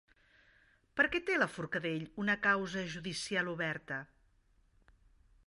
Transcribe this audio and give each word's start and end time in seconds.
Per 1.01 1.05
què 1.15 1.21
té 1.27 1.37
Forcadell 1.57 2.07
una 2.25 2.37
causa 2.47 2.85
judicial 2.95 3.53
oberta? 3.53 4.01